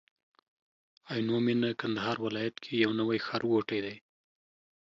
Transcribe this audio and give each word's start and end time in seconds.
عينو 1.09 1.37
مينه 1.45 1.69
کندهار 1.81 2.17
ولايت 2.25 2.55
کي 2.63 2.73
يو 2.83 2.91
نوي 2.99 3.17
ښارګوټي 3.25 3.79
دي 3.85 3.95